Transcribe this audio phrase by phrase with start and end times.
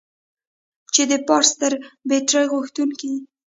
[0.93, 1.73] چې د پارس تر
[2.09, 3.17] برتري غوښتونکو يې.